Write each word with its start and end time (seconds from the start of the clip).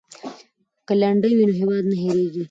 که 0.87 0.93
لنډۍ 1.01 1.31
وي 1.35 1.45
نو 1.49 1.53
هیواد 1.61 1.83
نه 1.91 1.95
هیریږي. 2.01 2.39